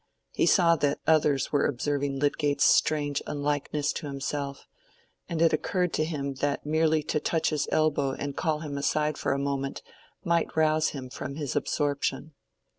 [0.31, 4.65] He saw that others were observing Lydgate's strange unlikeness to himself,
[5.29, 9.15] and it occurred to him that merely to touch his elbow and call him aside
[9.19, 9.83] for a moment
[10.23, 12.33] might rouse him from his absorption.